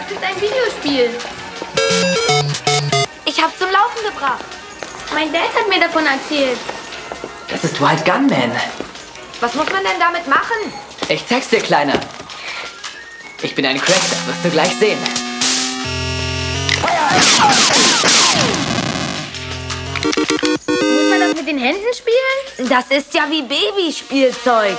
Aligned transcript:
Das 0.00 0.12
ist 0.12 0.24
ein 0.24 0.40
Videospiel. 0.40 1.10
Ich 3.26 3.42
hab's 3.42 3.58
zum 3.58 3.70
Laufen 3.70 4.02
gebracht. 4.04 4.44
Mein 5.12 5.30
Dad 5.32 5.54
hat 5.54 5.68
mir 5.68 5.78
davon 5.78 6.04
erzählt. 6.06 6.58
Das 7.48 7.64
ist 7.64 7.80
Wild 7.80 8.04
Gunman. 8.04 8.50
Was 9.40 9.54
muss 9.54 9.66
man 9.66 9.84
denn 9.84 9.98
damit 9.98 10.26
machen? 10.26 10.72
Ich 11.08 11.26
zeig's 11.26 11.48
dir, 11.48 11.60
Kleiner. 11.60 12.00
Ich 13.42 13.54
bin 13.54 13.66
ein 13.66 13.78
Crack, 13.78 14.00
das 14.10 14.26
wirst 14.26 14.44
du 14.44 14.50
gleich 14.50 14.74
sehen. 14.76 14.98
Muss 20.66 21.10
man 21.10 21.20
das 21.20 21.34
mit 21.34 21.46
den 21.46 21.58
Händen 21.58 21.92
spielen? 21.94 22.68
Das 22.70 22.86
ist 22.90 23.12
ja 23.12 23.26
wie 23.30 23.42
Babyspielzeug. 23.42 24.78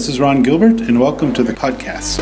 This 0.00 0.08
is 0.08 0.18
Ron 0.18 0.42
Gilbert, 0.42 0.80
and 0.80 0.98
welcome 0.98 1.34
to 1.34 1.42
the 1.42 1.52
podcast. 1.52 2.20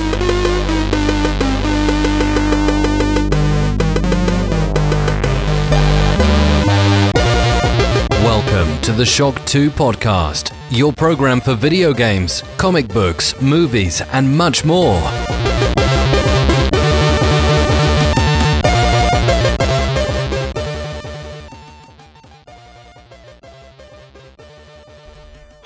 Welcome 8.25 8.83
to 8.83 8.91
the 8.91 9.07
Shock 9.07 9.45
2 9.47 9.71
podcast, 9.71 10.53
your 10.73 10.93
program 10.93 11.41
for 11.41 11.55
video 11.55 11.95
games, 11.95 12.43
comic 12.57 12.89
books, 12.89 13.41
movies, 13.41 14.03
and 14.13 14.37
much 14.37 14.65
more. 14.65 15.01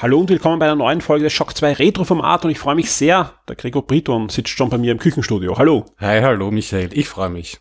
Hallo 0.03 0.19
und 0.19 0.29
willkommen 0.31 0.59
bei 0.59 0.67
einer 0.67 0.75
neuen 0.75 1.01
Folge 1.01 1.23
des 1.23 1.33
Shock 1.33 1.57
2 1.57 1.75
Retro-Format 1.75 2.45
und 2.45 2.51
ich 2.51 2.59
freue 2.59 2.75
mich 2.75 2.91
sehr. 2.91 3.35
Der 3.47 3.55
Gregor 3.55 3.87
Briton 3.87 4.31
sitzt 4.31 4.49
schon 4.49 4.69
bei 4.69 4.77
mir 4.77 4.91
im 4.91 4.99
Küchenstudio. 4.99 5.57
Hallo. 5.59 5.85
Hi, 5.99 6.21
hallo 6.21 6.51
Michael, 6.51 6.89
ich 6.93 7.09
freue 7.09 7.29
mich. 7.29 7.61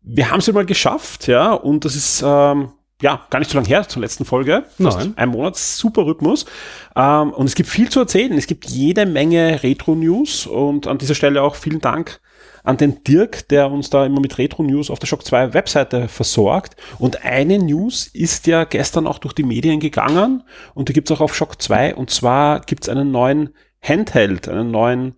Wir 0.00 0.30
haben 0.30 0.38
es 0.38 0.52
mal 0.52 0.64
geschafft, 0.64 1.26
ja, 1.26 1.52
und 1.52 1.84
das 1.84 1.96
ist 1.96 2.22
ähm, 2.24 2.70
ja 3.02 3.26
gar 3.28 3.40
nicht 3.40 3.50
so 3.50 3.58
lange 3.58 3.66
her 3.66 3.88
zur 3.88 4.02
letzten 4.02 4.24
Folge. 4.24 4.66
Nein. 4.78 5.14
Ein 5.16 5.30
Monat, 5.30 5.56
super 5.56 6.06
Rhythmus. 6.06 6.46
Ähm, 6.94 7.32
und 7.32 7.46
es 7.46 7.56
gibt 7.56 7.68
viel 7.68 7.88
zu 7.88 7.98
erzählen. 7.98 8.34
Es 8.34 8.46
gibt 8.46 8.66
jede 8.66 9.04
Menge 9.04 9.60
Retro-News 9.60 10.46
und 10.46 10.86
an 10.86 10.98
dieser 10.98 11.16
Stelle 11.16 11.42
auch 11.42 11.56
vielen 11.56 11.80
Dank 11.80 12.20
an 12.64 12.76
den 12.76 13.02
Dirk, 13.04 13.48
der 13.48 13.70
uns 13.70 13.90
da 13.90 14.04
immer 14.04 14.20
mit 14.20 14.38
Retro-News 14.38 14.90
auf 14.90 14.98
der 14.98 15.06
Shock 15.06 15.24
2 15.24 15.54
Webseite 15.54 16.08
versorgt. 16.08 16.76
Und 16.98 17.24
eine 17.24 17.58
News 17.58 18.06
ist 18.06 18.46
ja 18.46 18.64
gestern 18.64 19.06
auch 19.06 19.18
durch 19.18 19.34
die 19.34 19.42
Medien 19.42 19.80
gegangen 19.80 20.42
und 20.74 20.88
die 20.88 20.92
gibt's 20.92 21.10
auch 21.10 21.20
auf 21.20 21.34
Shock 21.34 21.60
2 21.60 21.94
und 21.94 22.10
zwar 22.10 22.60
gibt's 22.60 22.88
einen 22.88 23.10
neuen 23.10 23.54
Handheld, 23.82 24.48
einen 24.48 24.70
neuen, 24.70 25.14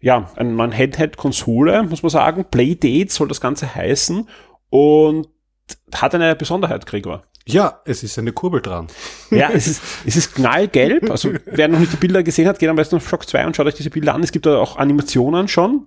ja, 0.00 0.30
einen 0.36 0.56
neuen 0.56 0.76
Handheld-Konsole, 0.76 1.82
muss 1.84 2.02
man 2.02 2.10
sagen. 2.10 2.46
Playdate 2.50 3.12
soll 3.12 3.28
das 3.28 3.40
Ganze 3.40 3.74
heißen 3.74 4.28
und 4.70 5.28
hat 5.94 6.14
eine 6.14 6.34
Besonderheit, 6.36 6.86
Gregor. 6.86 7.24
Ja, 7.46 7.80
es 7.86 8.02
ist 8.02 8.18
eine 8.18 8.32
Kurbel 8.32 8.60
dran. 8.60 8.88
Ja, 9.30 9.50
es 9.50 9.66
ist, 9.66 9.82
es 10.06 10.16
ist 10.16 10.34
knallgelb. 10.34 11.10
Also 11.10 11.32
wer 11.46 11.68
noch 11.68 11.78
nicht 11.78 11.92
die 11.92 11.96
Bilder 11.96 12.22
gesehen 12.22 12.46
hat, 12.46 12.58
geht 12.58 12.68
am 12.68 12.76
besten 12.76 12.96
auf 12.96 13.08
Shock 13.08 13.26
2 13.26 13.46
und 13.46 13.56
schaut 13.56 13.66
euch 13.66 13.74
diese 13.74 13.88
Bilder 13.88 14.14
an. 14.14 14.22
Es 14.22 14.32
gibt 14.32 14.44
da 14.44 14.58
auch 14.58 14.76
Animationen 14.76 15.48
schon. 15.48 15.86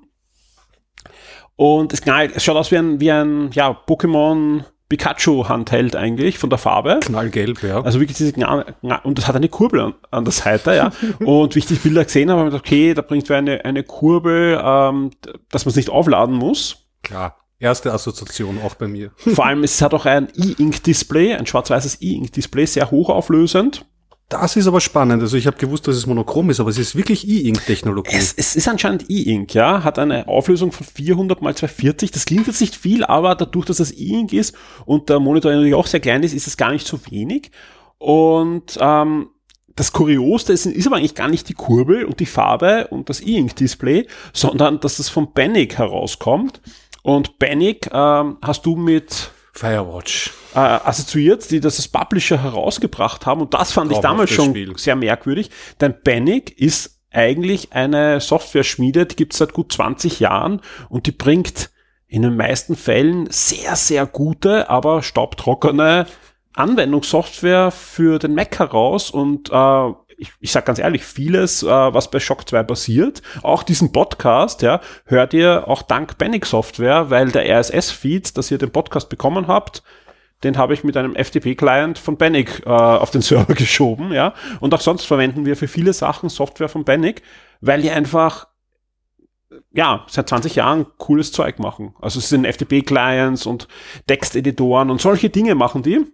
Und 1.62 1.94
es 1.94 2.02
knallt, 2.02 2.32
es 2.36 2.44
schaut 2.44 2.58
aus 2.58 2.72
wie 2.72 2.78
ein, 2.78 3.00
wie 3.00 3.12
ein 3.12 3.52
ja, 3.52 3.70
Pokémon 3.70 4.64
Pikachu 4.90 5.48
Handheld 5.48 5.96
eigentlich 5.96 6.40
von 6.40 6.50
der 6.50 6.58
Farbe. 6.58 7.02
Knallgelb, 7.02 7.62
ja. 7.62 7.82
Also 7.82 8.00
wirklich 8.00 8.18
diese 8.18 8.34
Gna 8.34 8.66
und 9.04 9.20
das 9.20 9.28
hat 9.28 9.36
eine 9.36 9.48
Kurbel 9.48 9.80
an, 9.80 9.94
an 10.10 10.26
der 10.26 10.32
Seite, 10.32 10.74
ja. 10.74 10.92
und 11.24 11.54
wie 11.54 11.60
ich 11.60 11.68
die 11.68 11.76
Bilder 11.76 12.04
gesehen 12.04 12.32
habe, 12.32 12.40
habe 12.40 12.50
ich 12.50 12.54
gedacht, 12.54 12.68
okay, 12.68 12.96
da 12.96 13.04
bringt 13.04 13.30
wir 13.30 13.38
eine, 13.38 13.64
eine 13.64 13.84
Kurbel, 13.84 14.60
ähm, 14.60 15.12
dass 15.52 15.66
man 15.66 15.70
es 15.70 15.76
nicht 15.76 15.92
aufladen 15.92 16.36
muss. 16.36 16.88
Klar. 17.04 17.38
Erste 17.60 17.94
Assoziation 17.94 18.58
auch 18.66 18.74
bei 18.74 18.88
mir. 18.88 19.12
Vor 19.18 19.46
allem, 19.46 19.64
es 19.64 19.80
hat 19.84 19.94
auch 19.94 20.08
ein 20.08 20.30
E-Ink-Display, 20.36 21.36
ein 21.36 21.46
schwarz-weißes 21.46 22.02
E-Ink-Display, 22.02 22.66
sehr 22.66 22.90
hochauflösend. 22.90 23.86
Das 24.32 24.56
ist 24.56 24.66
aber 24.66 24.80
spannend. 24.80 25.22
Also 25.22 25.36
ich 25.36 25.46
habe 25.46 25.58
gewusst, 25.58 25.90
dass 25.90 25.98
es 25.98 26.08
monochrom 26.08 26.50
ist, 26.50 26.62
aber 26.62 26.70
es 26.70 26.78
ist 26.78 26.96
wirklich 26.96 27.28
E-Ink-Technologie. 27.28 28.16
Es, 28.16 28.34
es 28.34 28.56
ist 28.56 28.66
anscheinend 28.70 29.10
E-Ink, 29.10 29.54
ja, 29.54 29.84
hat 29.84 30.00
eine 30.00 30.26
Auflösung 30.30 30.72
von 30.72 30.88
400 30.88 31.42
mal 31.42 31.54
240. 31.54 32.12
Das 32.12 32.26
klingt 32.26 32.48
jetzt 32.48 32.62
nicht 32.62 32.78
viel, 32.78 33.04
aber 33.04 33.36
dadurch, 33.36 33.66
dass 33.66 33.82
es 33.82 33.92
E-Ink 33.92 34.32
ist 34.32 34.56
und 34.86 35.10
der 35.10 35.20
Monitor 35.20 35.52
natürlich 35.52 35.76
auch 35.76 35.86
sehr 35.86 36.00
klein 36.00 36.24
ist, 36.24 36.34
ist 36.34 36.48
es 36.48 36.56
gar 36.56 36.72
nicht 36.72 36.88
so 36.88 36.98
wenig. 37.10 37.52
Und 37.98 38.78
ähm, 38.80 39.32
das 39.76 39.92
Kuriosste 39.92 40.54
ist, 40.54 40.66
ist 40.66 40.88
aber 40.88 40.96
eigentlich 40.96 41.16
gar 41.16 41.28
nicht 41.28 41.50
die 41.50 41.54
Kurbel 41.54 42.06
und 42.06 42.22
die 42.22 42.26
Farbe 42.26 42.88
und 42.88 43.10
das 43.10 43.20
E-Ink-Display, 43.20 44.08
sondern 44.32 44.80
dass 44.80 44.96
das 44.96 45.10
von 45.10 45.34
Bannick 45.34 45.78
herauskommt. 45.78 46.62
Und 47.04 47.38
Bannick 47.38 47.90
ähm, 47.92 48.38
hast 48.42 48.66
du 48.66 48.78
mit 48.78 49.32
Firewatch. 49.52 50.32
Äh, 50.54 50.60
assoziiert, 50.60 51.50
die 51.52 51.60
das 51.60 51.78
als 51.78 51.88
Publisher 51.88 52.42
herausgebracht 52.42 53.26
haben. 53.26 53.42
Und 53.42 53.54
das 53.54 53.72
fand 53.72 53.92
ich 53.92 54.00
damals 54.00 54.30
schon 54.30 54.50
Spiel. 54.50 54.78
sehr 54.78 54.96
merkwürdig, 54.96 55.50
denn 55.80 55.96
Bannick 56.04 56.60
ist 56.60 57.00
eigentlich 57.12 57.74
eine 57.74 58.22
Software-Schmiede, 58.22 59.06
die 59.06 59.16
gibt 59.16 59.34
es 59.34 59.40
seit 59.40 59.54
gut 59.54 59.72
20 59.74 60.20
Jahren 60.20 60.62
und 60.90 61.08
die 61.08 61.12
bringt 61.12 61.70
in 62.08 62.22
den 62.24 62.36
meisten 62.36 62.76
Fällen 62.76 63.28
sehr, 63.30 63.76
sehr 63.76 64.06
gute, 64.06 64.70
aber 64.70 65.04
staubtrockene 65.04 66.08
Anwendungssoftware 66.54 67.72
für 67.72 68.20
den 68.20 68.36
Mac 68.36 68.60
heraus 68.60 69.12
und 69.12 69.50
äh, 69.52 69.90
ich, 70.18 70.32
ich 70.40 70.52
sage 70.52 70.68
ganz 70.68 70.78
ehrlich, 70.78 71.04
vieles, 71.04 71.64
äh, 71.64 71.68
was 71.68 72.12
bei 72.12 72.20
Shock 72.20 72.48
2 72.48 72.64
passiert, 72.64 73.22
auch 73.42 73.64
diesen 73.64 73.92
Podcast, 73.92 74.62
ja, 74.62 74.80
hört 75.06 75.34
ihr 75.34 75.68
auch 75.68 75.82
dank 75.82 76.18
Bannick 76.18 76.46
Software, 76.46 77.10
weil 77.10 77.32
der 77.32 77.50
RSS-Feed, 77.60 78.38
dass 78.38 78.52
ihr 78.52 78.60
den 78.60 78.72
Podcast 78.72 79.10
bekommen 79.10 79.48
habt, 79.48 79.82
den 80.44 80.58
habe 80.58 80.74
ich 80.74 80.84
mit 80.84 80.98
einem 80.98 81.16
FTP-Client 81.16 81.98
von 81.98 82.18
Bannick 82.18 82.64
äh, 82.66 82.70
auf 82.70 83.12
den 83.12 83.22
Server 83.22 83.54
geschoben, 83.56 84.12
ja. 84.12 84.34
Und 84.60 84.74
auch 84.74 84.82
sonst 84.82 85.06
verwenden 85.06 85.46
wir 85.46 85.56
für 85.56 85.68
viele 85.68 85.94
Sachen 85.94 86.30
Software 86.30 86.70
von 86.70 86.84
Bannick, 86.84 87.22
weil 87.62 87.82
die 87.82 87.92
einfach 87.92 88.48
ja, 89.74 90.06
seit 90.08 90.30
20 90.30 90.56
Jahren 90.56 90.86
cooles 90.98 91.32
Zeug 91.32 91.60
machen. 91.60 91.94
Also 92.00 92.20
es 92.20 92.30
sind 92.30 92.46
FTP-Clients 92.46 93.46
und 93.46 93.68
Texteditoren 94.08 94.90
und 94.90 95.02
solche 95.02 95.30
Dinge 95.30 95.56
machen 95.56 95.84
die. 95.84 96.06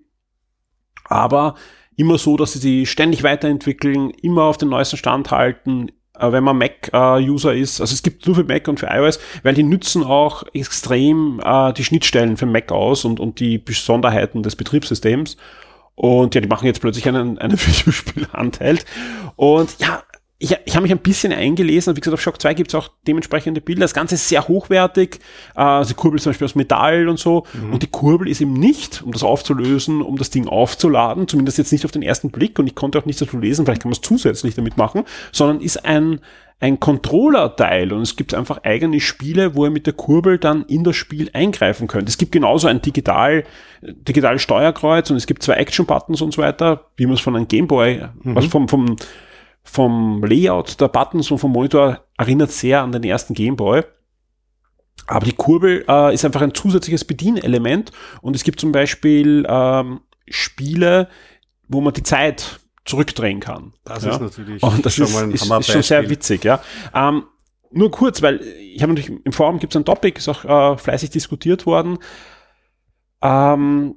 Aber 1.05 1.55
immer 1.95 2.17
so, 2.17 2.37
dass 2.37 2.53
sie 2.53 2.59
sie 2.59 2.85
ständig 2.85 3.23
weiterentwickeln, 3.23 4.09
immer 4.09 4.43
auf 4.43 4.57
den 4.57 4.69
neuesten 4.69 4.97
Stand 4.97 5.31
halten, 5.31 5.91
äh, 6.19 6.31
wenn 6.31 6.43
man 6.43 6.57
Mac-User 6.57 7.53
ist. 7.53 7.81
Also 7.81 7.93
es 7.93 8.03
gibt 8.03 8.25
nur 8.25 8.35
für 8.35 8.43
Mac 8.43 8.67
und 8.67 8.79
für 8.79 8.87
iOS, 8.87 9.19
weil 9.43 9.53
die 9.53 9.63
nützen 9.63 10.03
auch 10.03 10.43
extrem 10.53 11.41
äh, 11.43 11.73
die 11.73 11.83
Schnittstellen 11.83 12.37
für 12.37 12.45
Mac 12.45 12.71
aus 12.71 13.05
und, 13.05 13.19
und 13.19 13.39
die 13.39 13.57
Besonderheiten 13.57 14.43
des 14.43 14.55
Betriebssystems. 14.55 15.37
Und 15.95 16.35
ja, 16.35 16.41
die 16.41 16.47
machen 16.47 16.67
jetzt 16.67 16.81
plötzlich 16.81 17.07
einen, 17.07 17.39
einen 17.39 17.57
Videospiel-Handheld. 17.59 18.85
Und 19.35 19.79
ja, 19.79 20.03
ich, 20.39 20.55
ich 20.65 20.75
habe 20.75 20.83
mich 20.83 20.91
ein 20.91 20.99
bisschen 20.99 21.33
eingelesen, 21.33 21.95
wie 21.95 21.99
gesagt, 21.99 22.13
auf 22.13 22.21
Shock 22.21 22.39
2 22.39 22.53
gibt 22.53 22.69
es 22.69 22.75
auch 22.75 22.91
dementsprechende 23.07 23.59
Bilder. 23.59 23.81
Das 23.81 23.95
Ganze 23.95 24.15
ist 24.15 24.29
sehr 24.29 24.47
hochwertig. 24.47 25.19
Äh, 25.55 25.83
die 25.85 25.95
Kurbel 25.95 26.17
ist 26.17 26.23
zum 26.23 26.31
Beispiel 26.31 26.45
aus 26.45 26.53
Metall 26.53 27.09
und 27.09 27.17
so. 27.17 27.45
Und 27.71 27.81
die 27.81 27.87
Kurbel 27.87 28.27
ist 28.27 28.39
eben 28.39 28.53
nicht, 28.53 29.01
um 29.01 29.11
das 29.11 29.23
aufzulösen, 29.23 30.03
um 30.03 30.17
das 30.17 30.29
Ding 30.29 30.47
aufzuladen, 30.47 31.27
zumindest 31.27 31.57
jetzt 31.57 31.71
nicht 31.71 31.85
auf 31.85 31.91
den 31.91 32.03
ersten 32.03 32.29
Blick. 32.29 32.59
Und 32.59 32.67
ich 32.67 32.75
konnte 32.75 32.99
auch 32.99 33.05
nicht 33.05 33.19
dazu 33.19 33.39
lesen, 33.39 33.65
vielleicht 33.65 33.81
kann 33.81 33.89
man 33.89 33.95
es 33.95 34.01
zusätzlich 34.01 34.53
damit 34.53 34.77
machen, 34.77 35.05
sondern 35.31 35.59
ist 35.59 35.83
ein, 35.85 36.19
ein 36.59 36.79
Controller-Teil. 36.79 37.91
Und 37.91 38.03
es 38.03 38.15
gibt 38.15 38.35
einfach 38.35 38.59
eigene 38.63 38.99
Spiele, 38.99 39.55
wo 39.55 39.65
ihr 39.65 39.71
mit 39.71 39.87
der 39.87 39.93
Kurbel 39.93 40.37
dann 40.37 40.65
in 40.65 40.83
das 40.83 40.95
Spiel 40.95 41.31
eingreifen 41.33 41.87
könnt. 41.87 42.09
Es 42.09 42.19
gibt 42.19 42.31
genauso 42.31 42.67
ein 42.67 42.83
digital, 42.83 43.43
digital 43.81 44.37
Steuerkreuz 44.37 45.09
und 45.09 45.17
es 45.17 45.25
gibt 45.25 45.41
zwei 45.41 45.53
Action-Buttons 45.53 46.21
und 46.21 46.35
so 46.35 46.43
weiter, 46.43 46.85
wie 46.95 47.07
man 47.07 47.15
es 47.15 47.21
von 47.21 47.35
einem 47.35 47.47
Gameboy, 47.47 48.03
also 48.35 48.49
vom, 48.49 48.67
vom, 48.67 48.97
vom 49.67 50.23
Layout 50.23 50.79
der 50.79 50.87
Buttons 50.87 51.29
und 51.29 51.39
vom 51.39 51.51
Monitor 51.51 51.99
erinnert 52.17 52.51
sehr 52.51 52.81
an 52.81 52.91
den 52.91 53.03
ersten 53.03 53.33
Gameboy. 53.33 53.83
Aber 55.05 55.25
die 55.25 55.33
Kurbel 55.33 55.85
äh, 55.87 56.13
ist 56.13 56.25
einfach 56.25 56.41
ein 56.41 56.53
zusätzliches 56.53 57.05
Bedienelement 57.05 57.91
und 58.21 58.35
es 58.35 58.43
gibt 58.43 58.59
zum 58.59 58.71
Beispiel 58.71 59.45
ähm, 59.47 60.01
Spiele, 60.27 61.09
wo 61.67 61.81
man 61.81 61.93
die 61.93 62.03
Zeit 62.03 62.59
zurückdrehen 62.85 63.39
kann. 63.39 63.73
Das 63.83 64.03
ja? 64.03 64.11
ist 64.11 64.21
natürlich 64.21 64.63
und 64.63 64.85
das 64.85 64.95
schon 64.95 65.05
ist, 65.05 65.13
mal 65.13 65.23
ein 65.23 65.31
ist, 65.31 65.43
ist 65.43 65.67
schon 65.71 65.83
sehr 65.83 66.09
witzig, 66.09 66.43
ja. 66.45 66.61
Ähm, 66.93 67.23
nur 67.71 67.91
kurz, 67.91 68.21
weil 68.21 68.41
ich 68.41 68.81
habe 68.81 68.93
natürlich 68.93 69.21
im 69.25 69.33
Forum 69.33 69.59
gibt 69.59 69.73
es 69.73 69.77
ein 69.77 69.85
Topic, 69.85 70.17
ist 70.17 70.29
auch 70.29 70.45
äh, 70.45 70.77
fleißig 70.77 71.09
diskutiert 71.09 71.65
worden. 71.65 71.99
Ähm, 73.21 73.95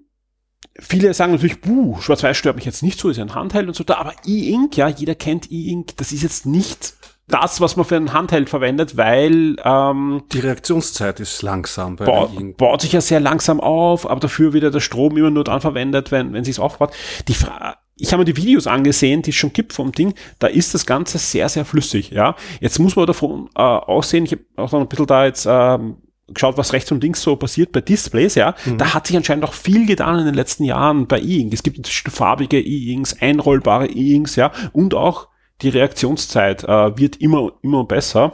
viele 0.78 1.12
sagen 1.14 1.32
natürlich, 1.32 1.60
buh, 1.60 2.00
Schwarz-Weiß 2.00 2.36
stört 2.36 2.56
mich 2.56 2.64
jetzt 2.64 2.82
nicht 2.82 2.98
so, 2.98 3.08
ist 3.08 3.16
ja 3.16 3.24
ein 3.24 3.34
Handheld 3.34 3.68
und 3.68 3.74
so, 3.74 3.84
da, 3.84 3.96
aber 3.96 4.12
E-Ink, 4.26 4.76
ja, 4.76 4.88
jeder 4.88 5.14
kennt 5.14 5.50
E-Ink, 5.50 5.96
das 5.96 6.12
ist 6.12 6.22
jetzt 6.22 6.46
nicht 6.46 6.94
das, 7.30 7.60
was 7.60 7.76
man 7.76 7.86
für 7.86 7.96
ein 7.96 8.12
Handheld 8.12 8.50
verwendet, 8.50 8.96
weil 8.96 9.56
ähm, 9.64 10.24
Die 10.32 10.40
Reaktionszeit 10.40 11.20
ist 11.20 11.42
langsam 11.42 11.96
bei 11.96 12.04
ba 12.04 12.26
einem 12.26 12.54
baut 12.54 12.80
sich 12.82 12.92
ja 12.92 13.00
sehr 13.00 13.20
langsam 13.20 13.60
auf, 13.60 14.08
aber 14.08 14.20
dafür 14.20 14.52
wird 14.52 14.64
ja 14.64 14.70
der 14.70 14.80
Strom 14.80 15.16
immer 15.16 15.30
nur 15.30 15.44
dann 15.44 15.60
verwendet, 15.60 16.10
wenn, 16.10 16.32
wenn 16.32 16.44
sich's 16.44 16.58
aufbaut. 16.58 16.92
Die 17.28 17.34
Fra 17.34 17.76
ich 18.02 18.12
habe 18.12 18.22
mir 18.22 18.32
die 18.32 18.36
Videos 18.36 18.66
angesehen, 18.66 19.20
die 19.20 19.28
es 19.28 19.36
schon 19.36 19.52
gibt 19.52 19.74
vom 19.74 19.92
Ding, 19.92 20.14
da 20.38 20.46
ist 20.46 20.72
das 20.72 20.86
Ganze 20.86 21.18
sehr, 21.18 21.50
sehr 21.50 21.66
flüssig, 21.66 22.10
ja. 22.10 22.34
Jetzt 22.60 22.78
muss 22.78 22.96
man 22.96 23.04
davon 23.04 23.50
äh, 23.54 23.60
aussehen, 23.60 24.24
ich 24.24 24.32
habe 24.32 24.42
auch 24.56 24.72
noch 24.72 24.80
ein 24.80 24.88
bisschen 24.88 25.06
da 25.06 25.26
jetzt 25.26 25.46
ähm, 25.48 25.98
geschaut, 26.32 26.56
was 26.56 26.72
rechts 26.72 26.90
und 26.92 27.02
links 27.02 27.22
so 27.22 27.36
passiert 27.36 27.72
bei 27.72 27.80
Displays, 27.80 28.34
ja. 28.34 28.54
Da 28.78 28.94
hat 28.94 29.06
sich 29.06 29.16
anscheinend 29.16 29.44
auch 29.44 29.54
viel 29.54 29.86
getan 29.86 30.18
in 30.18 30.26
den 30.26 30.34
letzten 30.34 30.64
Jahren 30.64 31.06
bei 31.06 31.20
E-Ink. 31.20 31.52
Es 31.52 31.62
gibt 31.62 31.86
farbige 31.88 32.60
E-Inks, 32.60 33.20
einrollbare 33.20 33.86
E-Inks, 33.86 34.36
ja, 34.36 34.52
und 34.72 34.94
auch 34.94 35.28
die 35.62 35.68
Reaktionszeit 35.68 36.64
äh, 36.64 36.98
wird 36.98 37.16
immer, 37.16 37.52
immer 37.62 37.84
besser. 37.84 38.32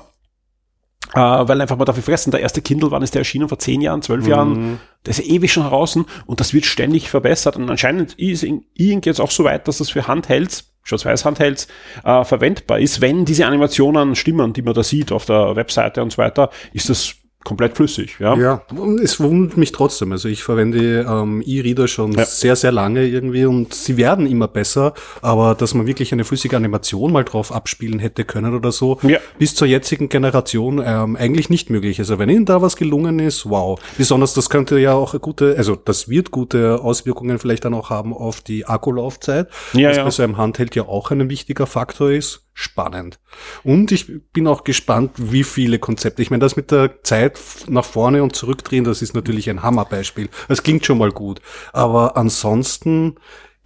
Äh, 1.14 1.20
weil 1.20 1.60
einfach 1.60 1.76
mal 1.76 1.84
dafür 1.84 2.02
fressen, 2.02 2.32
der 2.32 2.40
erste 2.40 2.62
Kindle, 2.62 2.90
wann 2.90 3.02
ist 3.02 3.14
der 3.14 3.20
erschienen? 3.20 3.48
Vor 3.48 3.58
zehn 3.58 3.80
Jahren, 3.80 4.02
zwölf 4.02 4.26
Jahren? 4.26 4.80
Der 5.04 5.12
ist 5.12 5.18
ja 5.18 5.24
ewig 5.24 5.52
schon 5.52 5.62
draußen 5.64 6.04
und 6.26 6.40
das 6.40 6.52
wird 6.52 6.66
ständig 6.66 7.08
verbessert. 7.10 7.56
Und 7.56 7.70
anscheinend 7.70 8.14
ist 8.14 8.42
E-Ink 8.42 9.06
jetzt 9.06 9.20
auch 9.20 9.30
so 9.30 9.44
weit, 9.44 9.68
dass 9.68 9.78
das 9.78 9.90
für 9.90 10.08
Handhelds, 10.08 10.72
Schwarz-Weiß-Handhelds, 10.82 11.68
äh, 12.04 12.24
verwendbar 12.24 12.80
ist. 12.80 13.00
Wenn 13.00 13.24
diese 13.24 13.46
Animationen 13.46 14.16
stimmen, 14.16 14.52
die 14.52 14.62
man 14.62 14.74
da 14.74 14.82
sieht 14.82 15.12
auf 15.12 15.26
der 15.26 15.54
Webseite 15.54 16.02
und 16.02 16.10
so 16.10 16.18
weiter, 16.18 16.50
ist 16.72 16.90
das 16.90 17.14
komplett 17.46 17.76
flüssig. 17.76 18.16
Ja, 18.18 18.36
Ja, 18.36 18.62
es 19.02 19.18
wundert 19.20 19.56
mich 19.56 19.72
trotzdem. 19.72 20.12
Also 20.12 20.28
ich 20.28 20.42
verwende 20.42 21.06
ähm, 21.08 21.42
E-Reader 21.46 21.86
schon 21.88 22.12
Ja. 22.12 22.24
sehr, 22.26 22.56
sehr 22.56 22.72
lange 22.72 23.06
irgendwie 23.06 23.46
und 23.46 23.72
sie 23.72 23.96
werden 23.96 24.26
immer 24.26 24.48
besser, 24.48 24.92
aber 25.22 25.54
dass 25.54 25.72
man 25.72 25.86
wirklich 25.86 26.12
eine 26.12 26.24
flüssige 26.24 26.56
Animation 26.56 27.12
mal 27.12 27.24
drauf 27.24 27.52
abspielen 27.52 28.00
hätte 28.00 28.24
können 28.24 28.52
oder 28.54 28.72
so, 28.72 28.98
Ja. 29.02 29.18
bis 29.38 29.54
zur 29.54 29.68
jetzigen 29.68 30.08
Generation 30.08 30.82
ähm, 30.84 31.16
eigentlich 31.16 31.48
nicht 31.48 31.70
möglich. 31.70 31.98
Also 32.00 32.18
wenn 32.18 32.28
Ihnen 32.28 32.44
da 32.44 32.60
was 32.60 32.76
gelungen 32.76 33.20
ist, 33.20 33.48
wow. 33.48 33.78
Besonders 33.96 34.34
das 34.34 34.50
könnte 34.50 34.78
ja 34.78 34.94
auch 34.94 35.12
eine 35.14 35.20
gute, 35.20 35.54
also 35.56 35.76
das 35.76 36.08
wird 36.08 36.32
gute 36.32 36.80
Auswirkungen 36.82 37.38
vielleicht 37.38 37.64
dann 37.64 37.74
auch 37.74 37.90
haben 37.90 38.12
auf 38.12 38.40
die 38.40 38.66
Akkulaufzeit, 38.66 39.48
Ja, 39.72 39.90
was 39.90 39.96
ja. 39.96 40.04
bei 40.04 40.10
so 40.10 40.22
einem 40.24 40.36
Handheld 40.36 40.74
ja 40.74 40.82
auch 40.88 41.10
ein 41.12 41.30
wichtiger 41.30 41.66
Faktor 41.66 42.10
ist. 42.10 42.42
Spannend. 42.58 43.20
Und 43.64 43.92
ich 43.92 44.10
bin 44.32 44.48
auch 44.48 44.64
gespannt, 44.64 45.12
wie 45.16 45.44
viele 45.44 45.78
Konzepte. 45.78 46.22
Ich 46.22 46.30
meine, 46.30 46.40
das 46.40 46.56
mit 46.56 46.70
der 46.70 47.02
Zeit 47.02 47.38
nach 47.68 47.84
vorne 47.84 48.22
und 48.22 48.34
zurückdrehen, 48.34 48.82
das 48.82 49.02
ist 49.02 49.14
natürlich 49.14 49.50
ein 49.50 49.62
Hammerbeispiel. 49.62 50.30
Das 50.48 50.62
klingt 50.62 50.86
schon 50.86 50.96
mal 50.96 51.12
gut. 51.12 51.42
Aber 51.74 52.16
ansonsten, 52.16 53.16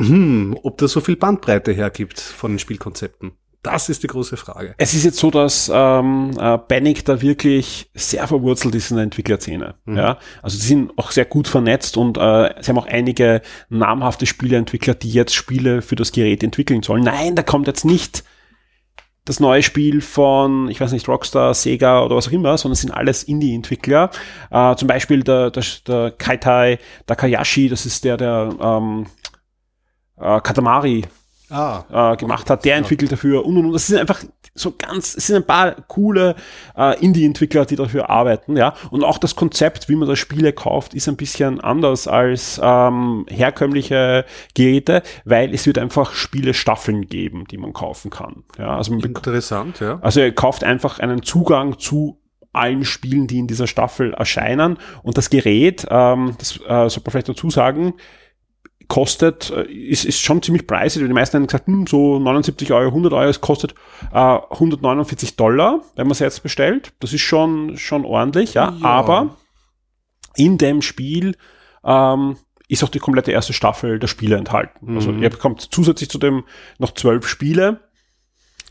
hm, 0.01 0.59
ob 0.65 0.79
das 0.79 0.91
so 0.91 1.01
viel 1.01 1.15
Bandbreite 1.15 1.71
hergibt 1.71 2.19
von 2.19 2.51
den 2.51 2.59
Spielkonzepten, 2.59 3.31
das 3.63 3.91
ist 3.91 4.03
die 4.03 4.09
große 4.09 4.37
Frage. 4.37 4.75
Es 4.77 4.93
ist 4.93 5.05
jetzt 5.05 5.19
so, 5.19 5.31
dass 5.31 5.71
ähm, 5.73 6.33
äh, 6.37 6.59
Panic 6.59 7.05
da 7.05 7.23
wirklich 7.23 7.91
sehr 7.95 8.27
verwurzelt 8.27 8.75
ist 8.75 8.91
in 8.91 8.97
der 8.97 9.05
Entwicklerszene. 9.05 9.77
Ja, 9.87 10.19
also 10.43 10.59
die 10.59 10.67
sind 10.67 10.99
auch 10.99 11.13
sehr 11.13 11.27
gut 11.27 11.47
vernetzt 11.47 11.97
und 11.97 12.17
äh, 12.17 12.55
sie 12.61 12.71
haben 12.71 12.79
auch 12.79 12.89
einige 12.89 13.41
namhafte 13.69 14.27
Spieleentwickler, 14.27 14.95
die 14.95 15.11
jetzt 15.11 15.35
Spiele 15.35 15.81
für 15.81 15.95
das 15.95 16.11
Gerät 16.11 16.43
entwickeln 16.43 16.83
sollen. 16.83 17.05
Nein, 17.05 17.37
da 17.37 17.45
kommt 17.45 17.69
jetzt 17.69 17.85
nicht 17.85 18.25
das 19.31 19.39
neue 19.39 19.63
Spiel 19.63 20.01
von, 20.01 20.69
ich 20.71 20.81
weiß 20.81 20.91
nicht, 20.91 21.09
Rockstar, 21.09 21.55
Sega 21.55 22.03
oder 22.03 22.17
was 22.17 22.27
auch 22.27 22.33
immer, 22.33 22.59
sondern 22.59 22.73
es 22.73 22.81
sind 22.81 22.91
alles 22.91 23.23
Indie-Entwickler. 23.23 24.11
Äh, 24.51 24.75
zum 24.75 24.89
Beispiel 24.89 25.23
der, 25.23 25.53
der, 25.53 25.63
der 25.87 26.11
Kaitai 26.11 26.79
Takayashi, 27.07 27.69
das 27.69 27.87
ist 27.87 28.05
der, 28.05 28.17
der 28.17 28.53
ähm, 28.61 29.07
äh, 30.17 30.41
Katamari 30.41 31.05
Ah, 31.53 32.13
äh, 32.13 32.17
gemacht 32.17 32.49
hat, 32.49 32.65
der 32.65 32.77
entwickelt 32.77 33.11
dafür 33.11 33.45
und 33.45 33.57
und 33.57 33.67
und. 33.67 33.73
Das 33.73 33.89
sind 33.89 33.99
einfach 33.99 34.23
so 34.61 34.75
ganz, 34.77 35.17
es 35.17 35.27
sind 35.27 35.37
ein 35.37 35.47
paar 35.47 35.75
coole 35.89 36.37
äh, 36.77 36.99
Indie-Entwickler, 37.01 37.67
die 37.67 37.77
dafür 37.77 38.11
arbeiten, 38.11 38.57
ja. 38.57 38.75
Und 38.91 39.05
auch 39.05 39.19
das 39.19 39.37
Konzept, 39.37 39.89
wie 39.89 39.97
man 39.97 40.09
da 40.09 40.17
Spiele 40.17 40.53
kauft, 40.53 40.95
ist 40.95 41.09
ein 41.09 41.17
bisschen 41.17 41.61
anders 41.61 42.07
als 42.09 42.61
ähm, 42.63 43.27
herkömmliche 43.29 44.25
Geräte, 44.55 45.03
weil 45.25 45.55
es 45.55 45.67
wird 45.67 45.79
einfach 45.79 46.13
Spiele-Staffeln 46.13 47.07
geben, 47.07 47.47
die 47.51 47.59
man 47.59 47.73
kaufen 47.73 48.11
kann. 48.11 48.45
Ja, 48.59 48.77
also 48.77 48.93
man 48.93 49.01
interessant, 49.01 49.81
ja. 49.81 49.99
also 50.03 50.21
ihr 50.21 50.35
kauft 50.35 50.65
einfach 50.65 50.99
einen 50.99 51.23
Zugang 51.23 51.79
zu 51.79 52.21
allen 52.53 52.85
Spielen, 52.85 53.27
die 53.27 53.39
in 53.39 53.47
dieser 53.47 53.67
Staffel 53.67 54.13
erscheinen. 54.15 54.79
Und 55.03 55.17
das 55.17 55.31
Gerät, 55.31 55.87
ähm, 55.89 56.35
das 56.39 56.57
äh, 56.57 56.89
sollte 56.89 57.03
man 57.05 57.11
vielleicht 57.13 57.29
dazu 57.29 57.51
sagen, 57.51 57.95
kostet, 58.91 59.49
äh, 59.51 59.63
ist, 59.73 60.05
ist 60.05 60.21
schon 60.21 60.43
ziemlich 60.43 60.67
preisig. 60.67 61.03
Die 61.03 61.09
meisten 61.15 61.39
haben 61.39 61.47
gesagt, 61.47 61.67
hm, 61.67 61.87
so 61.87 62.19
79 62.19 62.71
Euro, 62.75 62.89
100 62.89 63.15
Euro, 63.15 63.31
es 63.31 63.41
kostet 63.41 63.75
äh, 64.13 64.19
149 64.19 65.37
Dollar, 65.37 65.81
wenn 65.97 66.07
man 66.07 66.13
es 66.13 66.19
jetzt 66.19 66.43
bestellt. 66.43 66.93
Das 67.01 67.15
ist 67.15 67.23
schon, 67.23 67.79
schon 67.79 68.05
ordentlich, 68.05 68.53
ja. 68.53 68.75
Ja. 68.79 68.87
Aber 68.87 69.37
in 70.37 70.59
dem 70.59 70.83
Spiel 70.83 71.37
ähm, 71.85 72.37
ist 72.69 72.85
auch 72.85 72.89
die 72.89 72.99
komplette 72.99 73.33
erste 73.33 73.53
Staffel 73.53 73.99
der 73.99 74.07
Spiele 74.09 74.37
enthalten. 74.37 74.95
Also 74.97 75.11
Mhm. 75.13 75.23
ihr 75.23 75.31
bekommt 75.31 75.61
zusätzlich 75.73 76.11
zu 76.11 76.19
dem 76.19 76.45
noch 76.79 76.93
zwölf 76.95 77.27
Spiele. 77.27 77.81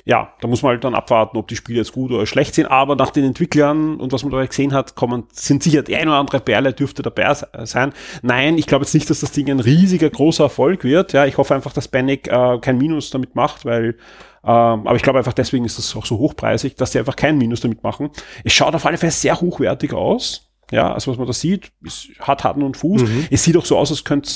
Ja, 0.06 0.34
da 0.42 0.48
muss 0.48 0.64
man 0.64 0.72
halt 0.72 0.84
dann 0.84 0.96
abwarten, 0.96 1.38
ob 1.38 1.48
die 1.50 1.56
Spiele 1.56 1.80
jetzt 1.80 1.92
gut 1.92 2.12
oder 2.12 2.26
schlecht 2.26 2.56
sind. 2.56 2.66
Aber 2.68 2.96
nach 2.96 3.12
den 3.12 3.26
Entwicklern 3.26 3.98
und 4.00 4.12
was 4.12 4.24
man 4.24 4.32
da 4.32 4.44
gesehen 4.46 4.74
hat, 4.74 4.96
kommen, 4.96 5.26
sind 5.34 5.62
sicher 5.62 5.84
die 5.84 5.96
eine 5.96 6.10
oder 6.10 6.20
andere 6.20 6.40
Perle 6.40 6.74
dürfte 6.74 7.04
dabei 7.04 7.34
se- 7.34 7.48
sein. 7.66 7.94
Nein, 8.22 8.58
ich 8.58 8.66
glaube 8.66 8.86
jetzt 8.86 8.94
nicht, 8.94 9.10
dass 9.10 9.20
das 9.20 9.32
Ding 9.32 9.50
ein 9.50 9.60
riesiger, 9.60 10.10
großer 10.10 10.46
Erfolg 10.46 10.84
wird. 10.84 11.14
Ja, 11.14 11.26
ich 11.26 11.38
hoffe 11.38 11.54
einfach, 11.54 11.74
dass 11.74 11.88
Panic 11.88 12.28
äh, 12.28 12.58
kein 12.60 12.78
Minus 12.78 13.10
damit 13.12 13.36
macht, 13.36 13.66
weil 13.66 13.98
ähm, 14.42 14.88
aber 14.88 14.96
ich 14.96 15.02
glaube 15.04 15.20
einfach 15.20 15.34
deswegen 15.34 15.66
ist 15.66 15.78
das 15.78 15.94
auch 15.98 16.06
so 16.06 16.18
hochpreisig, 16.18 16.76
dass 16.76 16.94
sie 16.94 17.00
einfach 17.00 17.18
kein 17.18 17.38
Minus 17.38 17.60
damit 17.60 17.84
machen. 17.84 18.10
Es 18.46 18.54
schaut 18.54 18.74
auf 18.74 18.86
alle 18.86 18.98
Fälle 18.98 19.12
sehr 19.12 19.40
hochwertig 19.40 19.94
aus. 19.94 20.50
Ja, 20.72 20.94
also 20.94 21.12
was 21.12 21.18
man 21.18 21.28
da 21.28 21.34
sieht, 21.34 21.72
ist, 21.84 22.08
hat 22.20 22.44
Hand 22.46 22.64
und 22.64 22.78
Fuß. 22.78 23.04
Es 23.32 23.44
sieht 23.44 23.58
auch 23.58 23.66
so 23.66 23.78
aus, 23.78 23.92
als 23.92 24.04
könnte 24.06 24.32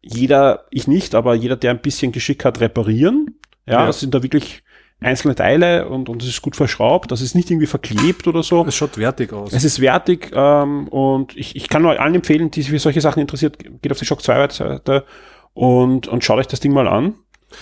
jeder, 0.00 0.66
ich 0.70 0.86
nicht, 0.86 1.14
aber 1.14 1.34
jeder, 1.34 1.56
der 1.56 1.72
ein 1.72 1.80
bisschen 1.80 2.12
Geschick 2.12 2.44
hat, 2.44 2.60
reparieren. 2.60 3.38
Ja, 3.66 3.82
Ja. 3.82 3.88
es 3.88 4.00
sind 4.00 4.14
da 4.14 4.22
wirklich 4.22 4.62
einzelne 5.00 5.34
Teile 5.34 5.88
und, 5.88 6.08
und 6.08 6.22
es 6.22 6.28
ist 6.28 6.42
gut 6.42 6.56
verschraubt. 6.56 7.10
Das 7.12 7.20
ist 7.20 7.34
nicht 7.34 7.50
irgendwie 7.50 7.66
verklebt 7.66 8.26
oder 8.26 8.42
so. 8.42 8.64
Es 8.66 8.74
schaut 8.74 8.98
wertig 8.98 9.32
aus. 9.32 9.52
Es 9.52 9.64
ist 9.64 9.80
wertig 9.80 10.30
ähm, 10.34 10.88
und 10.88 11.36
ich, 11.36 11.54
ich 11.56 11.68
kann 11.68 11.82
nur 11.82 11.98
allen 12.00 12.16
empfehlen, 12.16 12.50
die 12.50 12.62
sich 12.62 12.70
für 12.70 12.78
solche 12.78 13.00
Sachen 13.00 13.20
interessiert, 13.20 13.58
geht 13.58 13.92
auf 13.92 13.98
die 13.98 14.06
Shock 14.06 14.22
2 14.22 14.48
Seite 14.48 15.04
und, 15.54 16.08
und 16.08 16.24
schaut 16.24 16.38
euch 16.38 16.46
das 16.48 16.60
Ding 16.60 16.72
mal 16.72 16.88
an. 16.88 17.14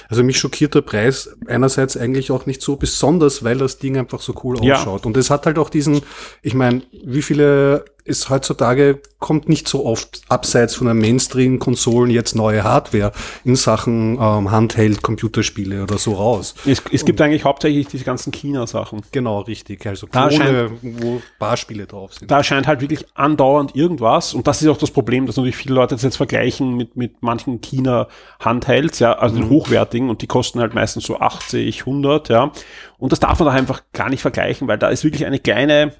Also 0.08 0.24
mich 0.24 0.38
schockiert 0.38 0.74
der 0.74 0.80
Preis 0.80 1.36
einerseits 1.46 1.96
eigentlich 1.96 2.30
auch 2.32 2.46
nicht 2.46 2.60
so 2.60 2.74
besonders, 2.76 3.44
weil 3.44 3.58
das 3.58 3.78
Ding 3.78 3.96
einfach 3.96 4.20
so 4.20 4.34
cool 4.42 4.56
Ja. 4.64 4.74
ausschaut. 4.74 5.06
Und 5.06 5.16
es 5.16 5.30
hat 5.30 5.46
halt 5.46 5.58
auch 5.58 5.70
diesen, 5.70 6.00
ich 6.42 6.54
meine, 6.54 6.82
wie 7.04 7.22
viele 7.22 7.84
ist 8.06 8.30
heutzutage, 8.30 9.00
kommt 9.18 9.48
nicht 9.48 9.66
so 9.66 9.84
oft 9.84 10.22
abseits 10.28 10.76
von 10.76 10.86
den 10.86 10.98
Mainstream-Konsolen 10.98 12.10
jetzt 12.10 12.36
neue 12.36 12.62
Hardware 12.62 13.12
in 13.44 13.56
Sachen 13.56 14.18
ähm, 14.20 14.50
Handheld-Computerspiele 14.50 15.82
oder 15.82 15.98
so 15.98 16.14
raus. 16.14 16.54
Es, 16.64 16.82
es 16.92 17.04
gibt 17.04 17.20
eigentlich 17.20 17.44
hauptsächlich 17.44 17.88
diese 17.88 18.04
ganzen 18.04 18.32
China-Sachen. 18.32 19.02
Genau, 19.10 19.40
richtig. 19.40 19.86
Also 19.86 20.06
Da 20.10 20.28
Klone, 20.28 20.70
wo 20.82 21.20
Barspiele 21.38 21.86
drauf 21.86 22.14
sind. 22.14 22.30
Da 22.30 22.44
scheint 22.44 22.66
halt 22.66 22.80
wirklich 22.80 23.04
andauernd 23.14 23.74
irgendwas. 23.74 24.34
Und 24.34 24.46
das 24.46 24.62
ist 24.62 24.68
auch 24.68 24.78
das 24.78 24.90
Problem, 24.90 25.26
dass 25.26 25.36
natürlich 25.36 25.56
viele 25.56 25.74
Leute 25.74 25.94
das 25.94 26.02
jetzt 26.02 26.16
vergleichen 26.16 26.76
mit, 26.76 26.96
mit 26.96 27.22
manchen 27.22 27.60
China-Handhelds, 27.60 29.00
ja, 29.00 29.14
also 29.14 29.36
den 29.36 29.48
hochwertigen, 29.48 30.10
und 30.10 30.22
die 30.22 30.26
kosten 30.26 30.60
halt 30.60 30.74
meistens 30.74 31.04
so 31.04 31.18
80, 31.18 31.80
100, 31.80 32.28
ja. 32.28 32.52
Und 32.98 33.12
das 33.12 33.20
darf 33.20 33.38
man 33.38 33.46
da 33.46 33.52
einfach 33.52 33.82
gar 33.92 34.08
nicht 34.08 34.22
vergleichen, 34.22 34.68
weil 34.68 34.78
da 34.78 34.88
ist 34.88 35.04
wirklich 35.04 35.26
eine 35.26 35.38
kleine 35.38 35.92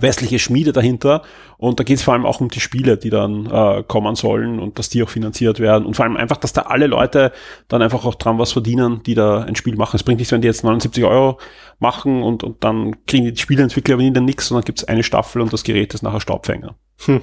westliche 0.00 0.38
Schmiede 0.38 0.72
dahinter. 0.72 1.22
Und 1.56 1.80
da 1.80 1.84
geht 1.84 1.96
es 1.98 2.02
vor 2.02 2.14
allem 2.14 2.26
auch 2.26 2.40
um 2.40 2.48
die 2.48 2.60
Spiele, 2.60 2.96
die 2.96 3.10
dann 3.10 3.46
äh, 3.46 3.82
kommen 3.86 4.14
sollen 4.14 4.58
und 4.58 4.78
dass 4.78 4.88
die 4.88 5.02
auch 5.02 5.08
finanziert 5.08 5.60
werden. 5.60 5.86
Und 5.86 5.94
vor 5.94 6.04
allem 6.04 6.16
einfach, 6.16 6.36
dass 6.36 6.52
da 6.52 6.62
alle 6.62 6.86
Leute 6.86 7.32
dann 7.68 7.82
einfach 7.82 8.04
auch 8.04 8.14
dran 8.14 8.38
was 8.38 8.52
verdienen, 8.52 9.02
die 9.04 9.14
da 9.14 9.40
ein 9.40 9.56
Spiel 9.56 9.76
machen. 9.76 9.96
Es 9.96 10.02
bringt 10.02 10.18
nichts, 10.18 10.32
wenn 10.32 10.42
die 10.42 10.48
jetzt 10.48 10.64
79 10.64 11.04
Euro 11.04 11.38
machen 11.78 12.22
und, 12.22 12.44
und 12.44 12.62
dann 12.64 13.04
kriegen 13.06 13.24
die 13.24 13.40
Spieleentwickler 13.40 13.94
aber 13.94 14.02
nie 14.02 14.12
dann 14.12 14.24
nichts, 14.24 14.48
sondern 14.48 14.64
gibt 14.64 14.78
es 14.78 14.88
eine 14.88 15.02
Staffel 15.02 15.42
und 15.42 15.52
das 15.52 15.64
Gerät 15.64 15.94
ist 15.94 16.02
nachher 16.02 16.20
Staubfänger. 16.20 16.76
Hm. 17.04 17.22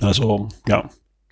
Also, 0.00 0.48
ja. 0.68 0.88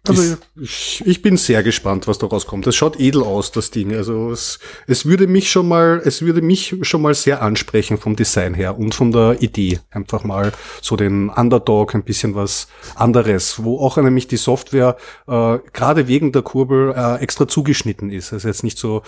Also 0.09 0.37
ich, 0.61 1.03
ich 1.07 1.23
bin 1.23 1.37
sehr 1.37 1.63
gespannt, 1.63 2.07
was 2.07 2.19
da 2.19 2.27
rauskommt. 2.27 2.67
Es 2.67 2.77
schaut 2.77 2.99
edel 3.01 3.23
aus, 3.23 3.53
das 3.53 3.71
Ding. 3.71 3.95
Also 3.95 4.31
es, 4.31 4.59
es 4.87 5.07
würde 5.07 5.27
mich 5.27 5.51
schon 5.51 5.69
mal, 5.69 6.01
es 6.05 6.23
würde 6.23 6.43
mich 6.43 6.77
schon 6.83 7.03
mal 7.03 7.15
sehr 7.15 7.43
ansprechen 7.43 7.99
vom 7.99 8.17
Design 8.17 8.55
her 8.55 8.79
und 8.79 8.95
von 8.95 9.13
der 9.13 9.43
Idee. 9.43 9.81
Einfach 9.91 10.25
mal 10.25 10.53
so 10.81 10.97
den 10.97 11.29
Underdog, 11.29 11.95
ein 11.95 12.05
bisschen 12.05 12.35
was 12.35 12.69
anderes, 12.95 13.63
wo 13.63 13.81
auch 13.81 13.97
nämlich 13.97 14.29
die 14.29 14.37
Software 14.37 14.97
äh, 15.27 15.59
gerade 15.73 16.09
wegen 16.09 16.33
der 16.33 16.43
Kurbel 16.43 16.95
äh, 16.97 17.17
extra 17.23 17.49
zugeschnitten 17.49 18.11
ist. 18.11 18.33
Also 18.33 18.49
jetzt 18.49 18.65
nicht 18.65 18.79
so 18.79 19.03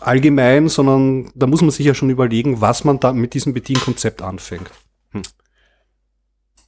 allgemein, 0.00 0.68
sondern 0.68 1.30
da 1.34 1.46
muss 1.46 1.60
man 1.60 1.70
sich 1.70 1.86
ja 1.86 1.94
schon 1.94 2.10
überlegen, 2.10 2.60
was 2.60 2.84
man 2.84 3.00
da 3.00 3.12
mit 3.12 3.34
diesem 3.34 3.54
Bedienkonzept 3.54 4.22
anfängt. 4.22 4.70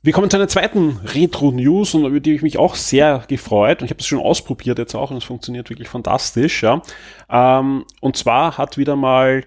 Wir 0.04 0.12
kommen 0.12 0.28
zu 0.28 0.36
einer 0.36 0.48
zweiten 0.48 0.98
Retro-News 1.04 1.94
und 1.94 2.04
über 2.04 2.18
die 2.18 2.34
ich 2.34 2.42
mich 2.42 2.58
auch 2.58 2.74
sehr 2.74 3.22
gefreut 3.28 3.80
und 3.80 3.84
ich 3.84 3.90
habe 3.90 3.98
das 3.98 4.06
schon 4.06 4.18
ausprobiert 4.18 4.78
jetzt 4.78 4.96
auch 4.96 5.12
und 5.12 5.18
es 5.18 5.24
funktioniert 5.24 5.70
wirklich 5.70 5.88
fantastisch. 5.88 6.64
Ja. 6.64 6.82
Ähm, 7.30 7.84
und 8.00 8.16
zwar 8.16 8.58
hat 8.58 8.78
wieder 8.78 8.96
mal 8.96 9.44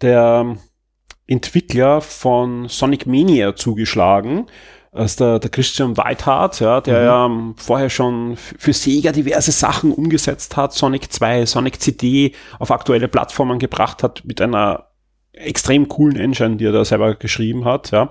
der 0.00 0.56
Entwickler 1.26 2.00
von 2.00 2.68
Sonic 2.68 3.06
Mania 3.06 3.56
zugeschlagen. 3.56 4.46
Das 4.92 5.12
ist 5.12 5.20
der, 5.20 5.40
der 5.40 5.50
Christian 5.50 5.96
Whitehart, 5.96 6.60
ja, 6.60 6.80
der 6.80 7.00
Mhm. 7.00 7.04
ja 7.06 7.26
ähm, 7.26 7.54
vorher 7.56 7.90
schon 7.90 8.36
für 8.36 8.72
Sega 8.72 9.10
diverse 9.10 9.50
Sachen 9.50 9.92
umgesetzt 9.92 10.56
hat, 10.56 10.74
Sonic 10.74 11.12
2, 11.12 11.46
Sonic 11.46 11.80
CD 11.80 12.34
auf 12.60 12.70
aktuelle 12.70 13.08
Plattformen 13.08 13.58
gebracht 13.58 14.04
hat 14.04 14.22
mit 14.24 14.40
einer 14.40 14.86
extrem 15.32 15.88
coolen 15.88 16.16
Engine, 16.18 16.56
die 16.56 16.66
er 16.66 16.72
da 16.72 16.84
selber 16.84 17.16
geschrieben 17.16 17.64
hat, 17.64 17.90
ja. 17.90 18.10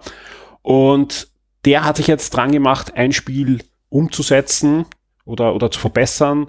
Und 0.63 1.30
der 1.65 1.83
hat 1.85 1.97
sich 1.97 2.07
jetzt 2.07 2.31
dran 2.31 2.51
gemacht, 2.51 2.93
ein 2.95 3.11
Spiel 3.11 3.59
umzusetzen 3.89 4.85
oder, 5.25 5.53
oder 5.55 5.69
zu 5.71 5.79
verbessern, 5.79 6.47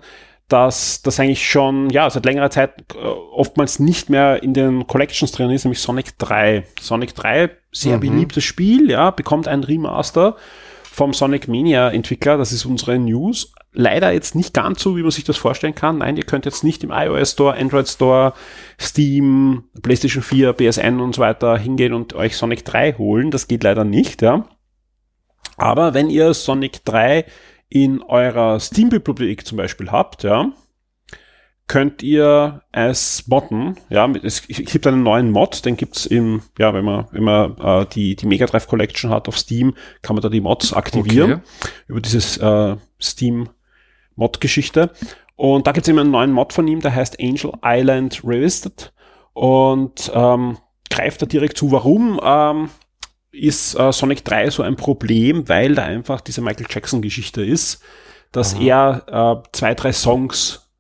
dass 0.49 1.03
das 1.03 1.19
eigentlich 1.19 1.49
schon, 1.49 1.89
ja, 1.91 2.09
seit 2.11 2.25
längerer 2.27 2.51
Zeit 2.51 2.85
äh, 2.95 2.99
oftmals 2.99 3.79
nicht 3.79 4.11
mehr 4.11 4.43
in 4.43 4.53
den 4.55 4.87
Collections 4.87 5.33
drin 5.33 5.51
ist, 5.51 5.65
nämlich 5.65 5.81
Sonic 5.81 6.19
3. 6.19 6.65
Sonic 6.81 7.15
3, 7.15 7.51
sehr 7.71 7.97
Mhm. 7.97 8.01
beliebtes 8.01 8.45
Spiel, 8.45 8.91
ja, 8.91 9.11
bekommt 9.11 9.49
ein 9.49 9.65
Remaster 9.65 10.37
vom 10.83 11.15
Sonic 11.15 11.49
Mania 11.49 11.89
Entwickler, 11.89 12.37
das 12.37 12.53
ist 12.53 12.67
unsere 12.67 12.99
News. 12.99 13.55
Leider 13.73 14.13
jetzt 14.13 14.35
nicht 14.35 14.53
ganz 14.53 14.83
so, 14.83 14.95
wie 14.99 15.03
man 15.03 15.11
sich 15.11 15.25
das 15.25 15.39
vorstellen 15.39 15.75
kann. 15.75 15.99
Nein, 15.99 16.19
ihr 16.19 16.25
könnt 16.25 16.45
jetzt 16.45 16.63
nicht 16.63 16.85
im 16.85 16.91
iOS 16.91 17.33
Store, 17.33 17.57
Android 17.57 17.89
Store, 17.89 18.35
Steam, 18.79 19.65
PlayStation 19.81 20.23
4, 20.23 20.53
PSN 20.53 21.01
und 21.01 21.15
so 21.15 21.23
weiter 21.23 21.57
hingehen 21.57 21.95
und 21.95 22.13
euch 22.13 22.37
Sonic 22.37 22.67
3 22.67 22.95
holen. 22.99 23.31
Das 23.31 23.49
geht 23.49 23.63
leider 23.63 23.85
nicht, 23.85 24.21
ja. 24.21 24.45
Aber 25.57 25.95
wenn 25.95 26.11
ihr 26.11 26.35
Sonic 26.35 26.85
3 26.85 27.25
in 27.69 28.03
eurer 28.03 28.61
Steam-Bibliothek 28.61 29.47
zum 29.47 29.57
Beispiel 29.57 29.91
habt, 29.91 30.23
ja, 30.23 30.53
könnt 31.69 32.03
ihr 32.03 32.63
es 32.73 33.27
modden. 33.29 33.77
Ja, 33.89 34.11
es, 34.23 34.47
gibt 34.47 34.87
einen 34.87 35.03
neuen 35.03 35.31
Mod, 35.31 35.65
den 35.65 35.77
gibt's 35.77 36.05
im, 36.05 36.43
ja, 36.59 36.75
wenn 36.75 36.85
man, 36.85 37.07
wenn 37.13 37.23
man 37.23 37.57
äh, 37.59 37.87
die, 37.87 38.15
die 38.17 38.27
Mega 38.27 38.47
Drive 38.47 38.67
Collection 38.67 39.11
hat 39.11 39.29
auf 39.29 39.39
Steam, 39.39 39.75
kann 40.03 40.15
man 40.17 40.23
da 40.23 40.29
die 40.29 40.41
Mods 40.41 40.73
aktivieren 40.73 41.33
Okay. 41.33 41.43
über 41.87 42.01
dieses 42.01 42.37
äh, 42.37 42.77
Steam 43.01 43.49
Mod-Geschichte. 44.17 44.91
Und 45.37 45.67
da 45.67 45.73
gibt's 45.73 45.89
eben 45.89 45.99
einen 45.99 46.11
neuen 46.11 46.33
Mod 46.33 46.53
von 46.53 46.69
ihm, 46.69 46.81
der 46.81 46.95
heißt 46.95 47.19
Angel 47.21 47.53
Island 47.65 48.21
Revisited 48.23 48.93
und 49.33 50.13
ähm, 50.15 50.59
greift 50.91 51.23
da 51.23 51.27
direkt 51.27 51.57
zu. 51.57 51.73
Warum 51.73 52.21
ähm, 52.23 52.69
ist 53.33 53.75
äh, 53.75 53.93
Sonic 53.93 54.25
3 54.25 54.51
so 54.51 54.63
ein 54.63 54.77
Problem? 54.77 55.49
Weil 55.49 55.75
da 55.75 55.85
einfach 55.85 56.21
diese 56.21 56.41
Michael 56.43 56.67
Jackson-Geschichte 56.69 57.45
ist, 57.45 57.83
dass 58.31 58.55
er 58.55 59.43
äh, 59.45 59.49
zwei, 59.53 59.75
drei 59.75 59.93
Songs 59.93 60.71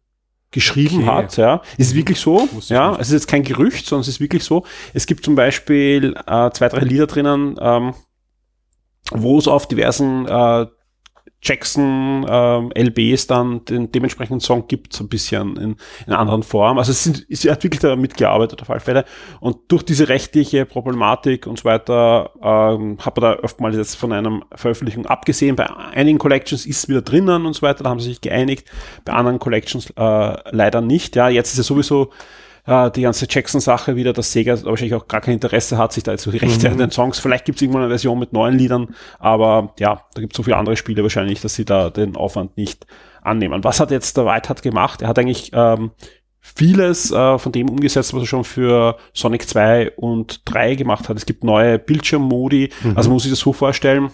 geschrieben 0.50 0.99
Okay. 1.02 1.06
hat, 1.06 1.37
ja. 1.38 1.62
Ist 1.78 1.94
wirklich 1.94 2.21
so, 2.21 2.49
ja. 2.68 2.92
Es 2.97 3.09
ist 3.09 3.14
jetzt 3.14 3.28
kein 3.28 3.42
Gerücht, 3.42 3.87
sondern 3.87 4.02
es 4.02 4.09
ist 4.09 4.21
wirklich 4.21 4.44
so. 4.44 4.64
Es 4.92 5.06
gibt 5.06 5.25
zum 5.25 5.35
Beispiel 5.35 6.14
äh, 6.26 6.50
zwei, 6.50 6.68
drei 6.68 6.80
Lieder 6.85 7.06
drinnen, 7.06 7.56
ähm, 7.61 7.94
wo 9.11 9.38
es 9.38 9.49
auf 9.49 9.66
diversen 9.66 10.26
äh, 10.26 10.66
Jackson 11.42 12.25
ähm, 12.28 12.70
LBs 12.76 13.26
dann 13.26 13.64
den 13.64 13.90
dementsprechenden 13.90 14.40
Song 14.40 14.68
gibt, 14.68 14.92
so 14.92 15.02
ein 15.02 15.08
bisschen 15.08 15.56
in, 15.56 15.76
in 16.06 16.12
anderen 16.12 16.44
Form. 16.44 16.78
Also 16.78 16.92
es 16.92 17.02
sind, 17.02 17.26
es 17.28 17.44
hat 17.44 17.64
wirklich 17.64 17.80
da 17.80 17.96
mitgearbeitet 17.96 18.62
auf 18.62 18.70
alle 18.70 18.80
Fälle. 18.80 19.04
Und 19.40 19.56
durch 19.68 19.82
diese 19.82 20.08
rechtliche 20.08 20.64
Problematik 20.66 21.49
und 21.49 21.58
so 21.58 21.64
weiter 21.64 22.30
ähm, 22.40 22.99
hat 23.00 23.16
man 23.16 23.22
da 23.22 23.42
oftmals 23.42 23.76
jetzt 23.76 23.96
von 23.96 24.12
einer 24.12 24.40
Veröffentlichung 24.54 25.06
abgesehen. 25.06 25.56
Bei 25.56 25.68
einigen 25.68 26.18
Collections 26.18 26.64
ist 26.64 26.84
es 26.84 26.88
wieder 26.88 27.02
drinnen 27.02 27.44
und 27.44 27.54
so 27.54 27.62
weiter, 27.62 27.82
da 27.82 27.90
haben 27.90 28.00
sie 28.00 28.11
sich 28.11 28.20
geeinigt. 28.20 28.70
Bei 29.04 29.12
anderen 29.12 29.40
Collections 29.40 29.90
äh, 29.90 30.50
leider 30.50 30.80
nicht. 30.80 31.16
Ja, 31.16 31.28
jetzt 31.28 31.52
ist 31.52 31.58
es 31.58 31.66
sowieso 31.66 32.11
äh, 32.66 32.90
die 32.90 33.02
ganze 33.02 33.26
Jackson-Sache 33.28 33.97
wieder, 33.97 34.12
dass 34.12 34.33
Sega 34.33 34.62
wahrscheinlich 34.64 34.95
auch 34.95 35.09
gar 35.09 35.21
kein 35.21 35.35
Interesse 35.35 35.78
hat, 35.78 35.92
sich 35.92 36.04
da 36.04 36.12
jetzt 36.12 36.23
so 36.23 36.31
die 36.31 36.38
Rechte 36.38 36.71
an 36.71 36.78
den 36.78 36.90
Songs. 36.90 37.19
Vielleicht 37.19 37.45
gibt 37.45 37.57
es 37.57 37.62
irgendwann 37.62 37.83
eine 37.83 37.90
Version 37.90 38.19
mit 38.19 38.33
neuen 38.33 38.57
Liedern, 38.57 38.95
aber 39.19 39.75
ja, 39.78 40.02
da 40.14 40.21
gibt 40.21 40.33
es 40.35 40.37
so 40.37 40.42
viele 40.42 40.57
andere 40.57 40.76
Spiele 40.76 41.02
wahrscheinlich, 41.02 41.40
dass 41.40 41.54
sie 41.54 41.64
da 41.64 41.90
den 41.90 42.16
Aufwand 42.16 42.57
nicht 42.57 42.87
annehmen. 43.23 43.64
Was 43.64 43.81
hat 43.81 43.90
jetzt 43.90 44.16
der 44.16 44.26
Whitehart 44.26 44.62
gemacht? 44.62 45.02
Er 45.02 45.09
hat 45.09 45.19
eigentlich 45.19 45.50
ähm, 45.54 45.90
vieles 46.40 47.11
äh, 47.11 47.38
von 47.38 47.52
dem 47.52 47.69
umgesetzt, 47.69 48.14
was 48.14 48.23
er 48.23 48.26
schon 48.26 48.45
für 48.45 48.97
Sonic 49.12 49.49
2 49.49 49.92
und 49.92 50.42
3 50.45 50.75
gemacht 50.75 51.09
hat. 51.09 51.16
Es 51.16 51.26
gibt 51.26 51.45
neue 51.45 51.78
Bildschirmmodi, 51.78 52.71
also 52.95 53.09
man 53.09 53.14
muss 53.14 53.23
sich 53.23 53.33
das 53.33 53.40
so 53.40 53.52
vorstellen, 53.52 54.11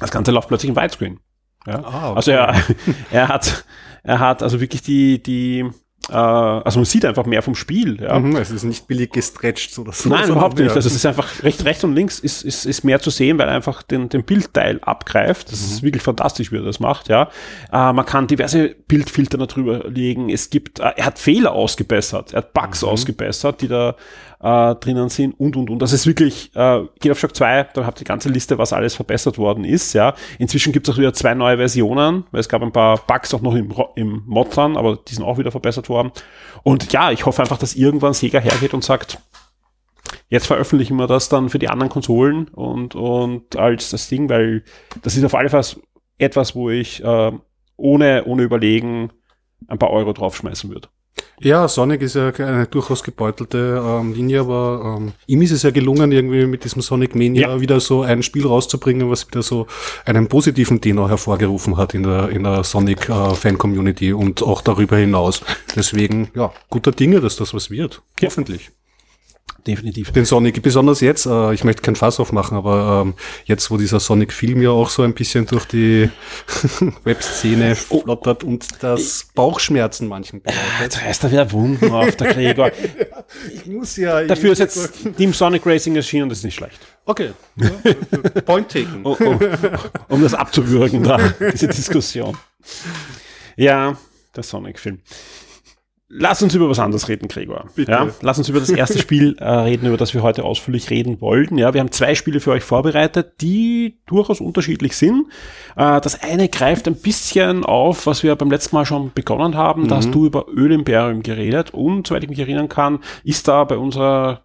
das 0.00 0.10
Ganze 0.10 0.32
läuft 0.32 0.48
plötzlich 0.48 0.70
in 0.70 0.76
Widescreen. 0.76 1.20
Ja? 1.66 1.82
Ah, 1.84 2.10
okay. 2.10 2.16
Also 2.16 2.30
er, 2.32 2.54
er 3.10 3.28
hat, 3.28 3.64
er 4.02 4.18
hat 4.18 4.42
also 4.42 4.60
wirklich 4.60 4.82
die, 4.82 5.22
die, 5.22 5.70
also 6.12 6.78
man 6.78 6.84
sieht 6.84 7.04
einfach 7.04 7.24
mehr 7.26 7.42
vom 7.42 7.54
Spiel. 7.54 8.00
Ja. 8.00 8.18
Mhm, 8.18 8.36
es 8.36 8.50
ist 8.50 8.64
nicht 8.64 8.86
billig 8.86 9.12
gestretched 9.12 9.78
oder 9.78 9.92
so. 9.92 10.08
Nein, 10.08 10.28
überhaupt 10.28 10.58
nicht. 10.58 10.70
Also 10.74 10.88
es 10.88 10.94
ist 10.94 11.06
einfach 11.06 11.42
recht, 11.42 11.64
rechts 11.64 11.84
und 11.84 11.94
links 11.94 12.18
ist, 12.18 12.42
ist, 12.42 12.66
ist 12.66 12.84
mehr 12.84 13.00
zu 13.00 13.10
sehen, 13.10 13.38
weil 13.38 13.48
er 13.48 13.54
einfach 13.54 13.82
den, 13.82 14.08
den 14.08 14.24
Bildteil 14.24 14.80
abgreift. 14.82 15.50
Das 15.50 15.60
ist 15.60 15.82
wirklich 15.82 16.02
fantastisch, 16.02 16.52
wie 16.52 16.56
er 16.56 16.62
das 16.62 16.80
macht, 16.80 17.08
ja. 17.08 17.30
Äh, 17.72 17.92
man 17.92 18.04
kann 18.04 18.26
diverse 18.26 18.74
Bildfilter 18.88 19.38
darüber 19.38 19.88
legen. 19.88 20.28
Es 20.28 20.50
gibt, 20.50 20.80
äh, 20.80 20.92
er 20.96 21.06
hat 21.06 21.18
Fehler 21.18 21.52
ausgebessert, 21.52 22.32
er 22.32 22.38
hat 22.38 22.52
Bugs 22.52 22.84
ausgebessert, 22.84 23.62
die 23.62 23.68
da 23.68 23.96
äh, 24.44 24.74
drinnen 24.74 25.08
sind 25.08 25.32
und 25.40 25.56
und 25.56 25.70
und. 25.70 25.78
Das 25.80 25.92
ist 25.92 26.06
wirklich, 26.06 26.54
äh, 26.54 26.82
geht 27.00 27.10
auf 27.10 27.18
Shock 27.18 27.34
2, 27.34 27.68
da 27.72 27.86
habt 27.86 27.98
ihr 27.98 28.04
die 28.04 28.08
ganze 28.08 28.28
Liste, 28.28 28.58
was 28.58 28.74
alles 28.74 28.94
verbessert 28.94 29.38
worden 29.38 29.64
ist, 29.64 29.94
ja. 29.94 30.14
Inzwischen 30.38 30.72
gibt 30.72 30.86
es 30.86 30.94
auch 30.94 30.98
wieder 30.98 31.14
zwei 31.14 31.34
neue 31.34 31.56
Versionen, 31.56 32.24
weil 32.30 32.40
es 32.40 32.48
gab 32.48 32.62
ein 32.62 32.70
paar 32.72 32.98
Bugs 32.98 33.32
auch 33.32 33.40
noch 33.40 33.54
im, 33.54 33.72
im 33.96 34.22
Mod 34.26 34.54
dran, 34.54 34.76
aber 34.76 34.96
die 34.96 35.14
sind 35.14 35.24
auch 35.24 35.38
wieder 35.38 35.50
verbessert 35.50 35.88
worden. 35.88 36.12
Und 36.62 36.92
ja, 36.92 37.10
ich 37.10 37.24
hoffe 37.24 37.40
einfach, 37.40 37.56
dass 37.56 37.74
irgendwann 37.74 38.12
Sega 38.12 38.38
hergeht 38.38 38.74
und 38.74 38.84
sagt, 38.84 39.18
jetzt 40.28 40.46
veröffentlichen 40.46 40.96
wir 40.96 41.06
das 41.06 41.30
dann 41.30 41.48
für 41.48 41.58
die 41.58 41.70
anderen 41.70 41.90
Konsolen 41.90 42.48
und, 42.48 42.94
und 42.94 43.56
als 43.56 43.90
das 43.90 44.08
Ding, 44.08 44.28
weil 44.28 44.62
das 45.02 45.16
ist 45.16 45.24
auf 45.24 45.34
alle 45.34 45.48
Fälle 45.48 45.64
etwas, 46.18 46.54
wo 46.54 46.68
ich 46.68 47.02
äh, 47.02 47.32
ohne, 47.76 48.24
ohne 48.26 48.42
Überlegen 48.42 49.10
ein 49.68 49.78
paar 49.78 49.90
Euro 49.90 50.12
draufschmeißen 50.12 50.70
würde. 50.70 50.88
Ja, 51.40 51.68
Sonic 51.68 52.02
ist 52.02 52.14
ja 52.14 52.28
eine 52.30 52.66
durchaus 52.66 53.02
gebeutelte 53.02 53.82
ähm, 53.84 54.14
Linie, 54.14 54.40
aber 54.40 54.98
ähm, 54.98 55.12
ihm 55.26 55.42
ist 55.42 55.50
es 55.50 55.62
ja 55.62 55.70
gelungen, 55.70 56.12
irgendwie 56.12 56.46
mit 56.46 56.64
diesem 56.64 56.80
Sonic 56.80 57.14
Mania 57.14 57.48
Ja. 57.50 57.60
wieder 57.60 57.80
so 57.80 58.02
ein 58.02 58.22
Spiel 58.22 58.46
rauszubringen, 58.46 59.10
was 59.10 59.26
wieder 59.28 59.42
so 59.42 59.66
einen 60.04 60.28
positiven 60.28 60.80
Tenor 60.80 61.08
hervorgerufen 61.08 61.76
hat 61.76 61.92
in 61.94 62.04
der, 62.04 62.30
in 62.30 62.44
der 62.44 62.64
Sonic 62.64 63.08
äh, 63.08 64.12
und 64.12 64.42
auch 64.42 64.62
darüber 64.62 64.96
hinaus. 64.96 65.42
Deswegen, 65.76 66.30
ja, 66.34 66.52
guter 66.70 66.92
Dinge, 66.92 67.20
dass 67.20 67.36
das 67.36 67.52
was 67.52 67.70
wird. 67.70 68.02
Ja. 68.20 68.28
Hoffentlich. 68.28 68.70
Definitiv. 69.66 70.12
Den 70.12 70.26
Sonic, 70.26 70.60
besonders 70.62 71.00
jetzt, 71.00 71.24
äh, 71.24 71.54
ich 71.54 71.64
möchte 71.64 71.80
kein 71.80 71.96
Fass 71.96 72.20
aufmachen, 72.20 72.54
aber 72.56 73.02
ähm, 73.06 73.14
jetzt, 73.46 73.70
wo 73.70 73.78
dieser 73.78 73.98
Sonic-Film 73.98 74.60
ja 74.60 74.68
auch 74.70 74.90
so 74.90 75.02
ein 75.02 75.14
bisschen 75.14 75.46
durch 75.46 75.64
die 75.64 76.10
Webszene 77.04 77.74
flottert 77.74 78.44
und 78.44 78.82
das 78.82 79.28
Bauchschmerzen 79.34 80.08
manchen 80.08 80.42
bereitet. 80.42 80.60
Jetzt 80.82 81.02
reißt 81.02 81.24
er 81.24 81.32
wieder 81.32 81.52
Wunden 81.52 81.90
auf, 81.92 82.14
der 82.16 82.34
Gregor. 82.34 82.70
Ich 83.52 83.66
muss 83.66 83.96
ja. 83.96 84.22
Dafür 84.24 84.52
ist 84.52 84.58
jetzt 84.58 85.16
Team 85.16 85.32
Sonic 85.32 85.64
Racing 85.64 85.96
erschienen 85.96 86.24
und 86.24 86.28
das 86.28 86.38
ist 86.38 86.44
nicht 86.44 86.54
schlecht. 86.54 86.78
Okay. 87.06 87.32
Point 88.44 88.68
taken. 88.68 89.00
Oh, 89.02 89.16
oh, 89.18 89.38
um 90.08 90.22
das 90.22 90.34
abzuwürgen, 90.34 91.02
da, 91.02 91.18
diese 91.52 91.68
Diskussion. 91.68 92.36
Ja, 93.56 93.96
der 94.36 94.42
Sonic-Film. 94.42 95.00
Lass 96.08 96.42
uns 96.42 96.54
über 96.54 96.68
was 96.68 96.78
anderes 96.78 97.08
reden, 97.08 97.28
Gregor. 97.28 97.64
Bitte. 97.74 97.90
Ja, 97.90 98.08
lass 98.20 98.36
uns 98.36 98.48
über 98.48 98.60
das 98.60 98.68
erste 98.68 98.98
Spiel 99.00 99.36
äh, 99.38 99.44
reden, 99.44 99.86
über 99.86 99.96
das 99.96 100.12
wir 100.12 100.22
heute 100.22 100.44
ausführlich 100.44 100.90
reden 100.90 101.20
wollten. 101.20 101.56
Ja, 101.56 101.72
wir 101.72 101.80
haben 101.80 101.90
zwei 101.92 102.14
Spiele 102.14 102.40
für 102.40 102.50
euch 102.50 102.62
vorbereitet, 102.62 103.40
die 103.40 103.98
durchaus 104.06 104.40
unterschiedlich 104.40 104.96
sind. 104.96 105.26
Äh, 105.76 106.00
das 106.02 106.22
eine 106.22 106.48
greift 106.48 106.86
ein 106.86 106.96
bisschen 106.96 107.64
auf, 107.64 108.06
was 108.06 108.22
wir 108.22 108.36
beim 108.36 108.50
letzten 108.50 108.76
Mal 108.76 108.84
schon 108.84 109.12
begonnen 109.14 109.56
haben. 109.56 109.88
Da 109.88 109.96
hast 109.96 110.14
du 110.14 110.26
über 110.26 110.46
Ölimperium 110.48 111.22
geredet 111.22 111.72
und, 111.72 112.06
soweit 112.06 112.22
ich 112.22 112.30
mich 112.30 112.38
erinnern 112.38 112.68
kann, 112.68 112.98
ist 113.24 113.48
da 113.48 113.64
bei 113.64 113.78
unserer, 113.78 114.42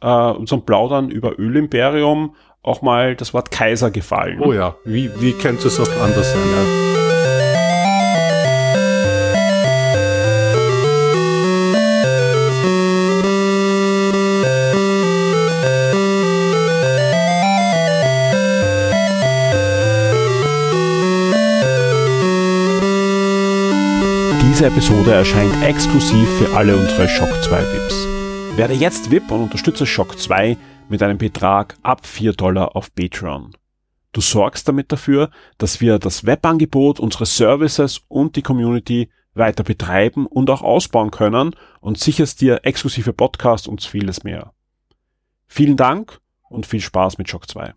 äh, 0.00 0.06
unserem 0.06 0.64
Plaudern 0.64 1.10
über 1.10 1.38
Ölimperium 1.38 2.36
auch 2.62 2.82
mal 2.82 3.16
das 3.16 3.34
Wort 3.34 3.50
Kaiser 3.50 3.90
gefallen. 3.90 4.40
Oh 4.40 4.52
ja, 4.52 4.76
wie, 4.84 5.10
wie 5.20 5.32
könnte 5.32 5.68
es 5.68 5.78
auch 5.80 6.02
anders 6.02 6.32
sein? 6.32 6.40
Ja. 6.52 6.93
Diese 24.46 24.66
Episode 24.66 25.12
erscheint 25.12 25.62
exklusiv 25.62 26.28
für 26.38 26.54
alle 26.54 26.76
unsere 26.76 27.08
Shock 27.08 27.30
2 27.42 27.60
VIPs. 27.60 28.06
Werde 28.56 28.74
jetzt 28.74 29.10
VIP 29.10 29.30
und 29.30 29.40
unterstütze 29.44 29.86
Shock 29.86 30.18
2 30.18 30.58
mit 30.90 31.02
einem 31.02 31.16
Betrag 31.16 31.76
ab 31.82 32.06
4 32.06 32.34
Dollar 32.34 32.76
auf 32.76 32.94
Patreon. 32.94 33.56
Du 34.12 34.20
sorgst 34.20 34.68
damit 34.68 34.92
dafür, 34.92 35.30
dass 35.56 35.80
wir 35.80 35.98
das 35.98 36.26
Webangebot, 36.26 37.00
unsere 37.00 37.24
Services 37.24 38.02
und 38.08 38.36
die 38.36 38.42
Community 38.42 39.10
weiter 39.32 39.64
betreiben 39.64 40.26
und 40.26 40.50
auch 40.50 40.62
ausbauen 40.62 41.10
können 41.10 41.56
und 41.80 41.98
sicherst 41.98 42.42
dir 42.42 42.60
exklusive 42.64 43.14
Podcasts 43.14 43.66
und 43.66 43.82
vieles 43.82 44.24
mehr. 44.24 44.52
Vielen 45.46 45.78
Dank 45.78 46.20
und 46.50 46.66
viel 46.66 46.82
Spaß 46.82 47.16
mit 47.16 47.30
Shock 47.30 47.48
2. 47.48 47.72